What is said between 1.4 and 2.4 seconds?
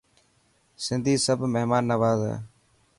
مهمان نواز هي.